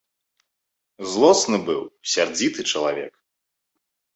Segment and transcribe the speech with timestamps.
[1.11, 1.81] Злосны быў,
[2.15, 3.13] сярдзіты чалавек.